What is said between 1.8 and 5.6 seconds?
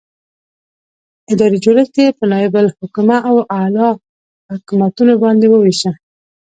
یې په نائب الحکومه او اعلي حکومتونو باندې